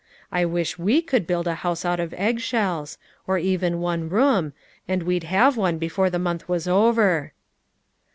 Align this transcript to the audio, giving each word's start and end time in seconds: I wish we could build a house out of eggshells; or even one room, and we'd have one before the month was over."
I 0.31 0.45
wish 0.45 0.79
we 0.79 1.03
could 1.03 1.27
build 1.27 1.45
a 1.45 1.53
house 1.61 1.85
out 1.85 1.99
of 1.99 2.11
eggshells; 2.17 2.97
or 3.27 3.37
even 3.37 3.79
one 3.79 4.09
room, 4.09 4.53
and 4.87 5.03
we'd 5.03 5.25
have 5.25 5.57
one 5.57 5.77
before 5.77 6.09
the 6.09 6.17
month 6.17 6.49
was 6.49 6.67
over." 6.67 7.33